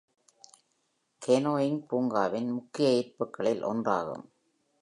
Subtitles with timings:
[1.21, 4.25] Canoeing பூங்காவின் முக்கிய ஈர்ப்புகளில் ஒன்றாகும்.